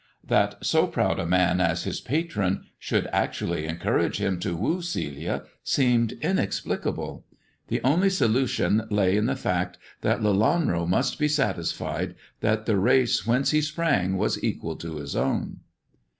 [0.25, 5.43] That so proud a man as his patron should actually encourage him to woo Celia
[5.63, 7.23] seemed inexplicable.
[7.67, 13.27] The only solution lay in the fact that Lelanro must be satisfied that the race
[13.27, 15.59] whence he sprang was equal to his own.